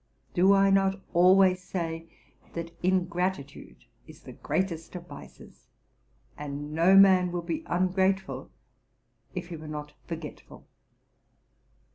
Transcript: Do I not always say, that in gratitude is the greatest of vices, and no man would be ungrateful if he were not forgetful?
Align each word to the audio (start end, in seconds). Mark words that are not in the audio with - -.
Do 0.33 0.51
I 0.55 0.71
not 0.71 0.99
always 1.13 1.61
say, 1.63 2.09
that 2.53 2.75
in 2.81 3.05
gratitude 3.05 3.85
is 4.07 4.21
the 4.21 4.31
greatest 4.33 4.95
of 4.95 5.05
vices, 5.05 5.67
and 6.35 6.71
no 6.73 6.95
man 6.97 7.31
would 7.31 7.45
be 7.45 7.61
ungrateful 7.67 8.49
if 9.35 9.49
he 9.49 9.57
were 9.57 9.67
not 9.67 9.93
forgetful? 10.07 10.67